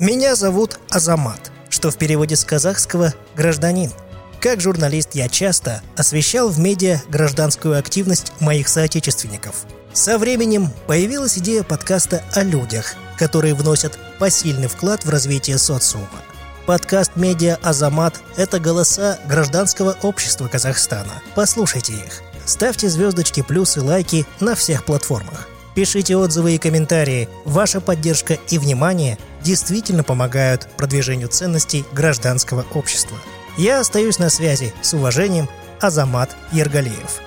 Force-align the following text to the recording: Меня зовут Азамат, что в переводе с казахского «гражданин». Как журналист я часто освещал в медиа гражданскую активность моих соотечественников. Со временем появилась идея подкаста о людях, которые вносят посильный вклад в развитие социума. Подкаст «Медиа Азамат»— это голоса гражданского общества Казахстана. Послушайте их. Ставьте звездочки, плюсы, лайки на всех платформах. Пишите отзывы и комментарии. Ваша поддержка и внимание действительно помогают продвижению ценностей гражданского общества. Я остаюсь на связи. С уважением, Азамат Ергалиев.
Меня 0.00 0.36
зовут 0.36 0.78
Азамат, 0.90 1.50
что 1.70 1.90
в 1.90 1.96
переводе 1.96 2.36
с 2.36 2.44
казахского 2.44 3.14
«гражданин». 3.34 3.90
Как 4.40 4.60
журналист 4.60 5.16
я 5.16 5.28
часто 5.28 5.82
освещал 5.96 6.50
в 6.50 6.58
медиа 6.60 7.02
гражданскую 7.08 7.76
активность 7.76 8.32
моих 8.38 8.68
соотечественников. 8.68 9.66
Со 9.92 10.16
временем 10.16 10.70
появилась 10.86 11.36
идея 11.38 11.64
подкаста 11.64 12.22
о 12.32 12.44
людях, 12.44 12.94
которые 13.18 13.54
вносят 13.54 13.98
посильный 14.20 14.68
вклад 14.68 15.04
в 15.04 15.10
развитие 15.10 15.58
социума. 15.58 16.08
Подкаст 16.64 17.16
«Медиа 17.16 17.58
Азамат»— 17.60 18.20
это 18.36 18.60
голоса 18.60 19.18
гражданского 19.26 19.96
общества 20.02 20.46
Казахстана. 20.46 21.22
Послушайте 21.34 21.94
их. 21.94 22.22
Ставьте 22.46 22.88
звездочки, 22.88 23.42
плюсы, 23.42 23.82
лайки 23.82 24.26
на 24.38 24.54
всех 24.54 24.84
платформах. 24.84 25.48
Пишите 25.78 26.16
отзывы 26.16 26.56
и 26.56 26.58
комментарии. 26.58 27.28
Ваша 27.44 27.80
поддержка 27.80 28.36
и 28.48 28.58
внимание 28.58 29.16
действительно 29.44 30.02
помогают 30.02 30.66
продвижению 30.76 31.28
ценностей 31.28 31.84
гражданского 31.92 32.66
общества. 32.74 33.16
Я 33.56 33.78
остаюсь 33.78 34.18
на 34.18 34.28
связи. 34.28 34.74
С 34.82 34.94
уважением, 34.94 35.48
Азамат 35.80 36.34
Ергалиев. 36.50 37.20